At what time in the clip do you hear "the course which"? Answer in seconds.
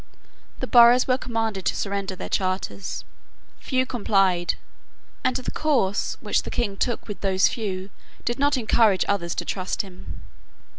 5.35-6.41